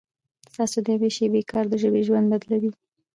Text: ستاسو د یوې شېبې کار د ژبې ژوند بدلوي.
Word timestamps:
ستاسو 0.51 0.77
د 0.85 0.87
یوې 0.95 1.09
شېبې 1.15 1.41
کار 1.51 1.65
د 1.69 1.73
ژبې 1.81 2.01
ژوند 2.07 2.25
بدلوي. 2.31 2.71